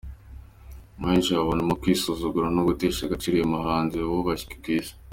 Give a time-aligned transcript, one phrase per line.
[1.03, 4.93] Benshi babibonamo kwisuzuguza no gutesha agaciro uyu muhanzi wubashywe ku Isi.